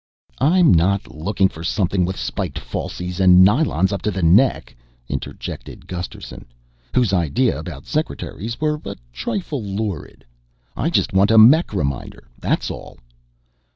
"I'm 0.39 0.73
not 0.73 1.13
looking 1.13 1.47
for 1.47 1.63
something 1.63 2.05
with 2.05 2.17
spiked 2.17 2.57
falsies 2.59 3.19
and 3.19 3.45
nylons 3.45 3.93
up 3.93 4.01
to 4.01 4.09
the 4.09 4.23
neck," 4.23 4.75
interjected 5.07 5.85
Gusterson, 5.85 6.45
whose 6.95 7.13
ideas 7.13 7.59
about 7.59 7.85
secretaries 7.85 8.59
were 8.59 8.81
a 8.83 8.95
trifle 9.13 9.61
lurid. 9.63 10.25
"I 10.75 10.89
just 10.89 11.13
want 11.13 11.29
a 11.29 11.37
mech 11.37 11.71
reminder 11.71 12.27
that's 12.39 12.71
all!" 12.71 12.97